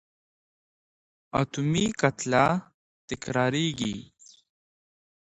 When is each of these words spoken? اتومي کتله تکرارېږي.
اتومي 1.39 1.85
کتله 2.01 2.45
تکرارېږي. 3.07 3.95